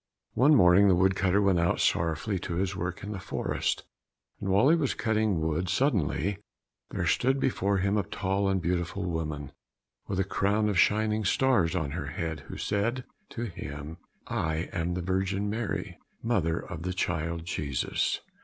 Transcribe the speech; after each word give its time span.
One 0.33 0.55
morning 0.55 0.87
the 0.87 0.95
wood 0.95 1.15
cutter 1.15 1.43
went 1.43 1.59
out 1.59 1.79
sorrowfully 1.79 2.39
to 2.39 2.55
his 2.55 2.75
work 2.75 3.03
in 3.03 3.11
the 3.11 3.19
forest, 3.19 3.83
and 4.39 4.49
while 4.49 4.69
he 4.69 4.75
was 4.75 4.95
cutting 4.95 5.39
wood, 5.41 5.69
suddenly 5.69 6.39
there 6.89 7.05
stood 7.05 7.39
before 7.39 7.77
him 7.77 7.97
a 7.99 8.03
tall 8.03 8.49
and 8.49 8.59
beautiful 8.59 9.03
woman 9.05 9.51
with 10.07 10.19
a 10.19 10.23
crown 10.23 10.69
of 10.69 10.79
shining 10.79 11.23
stars 11.23 11.75
on 11.75 11.91
her 11.91 12.07
head, 12.07 12.39
who 12.47 12.57
said 12.57 13.03
to 13.29 13.43
him, 13.43 13.97
"I 14.25 14.69
am 14.73 14.95
the 14.95 15.03
Virgin 15.03 15.51
Mary, 15.51 15.99
mother 16.23 16.57
of 16.57 16.81
the 16.81 16.93
child 16.93 17.45
Jesus. 17.45 18.21